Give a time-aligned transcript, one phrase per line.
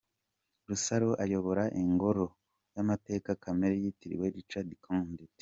[0.69, 2.25] Rusaro ayobora ‘Ingoro
[2.75, 5.19] y’Amateka Kamere’ yitiriwe Richard Kandt.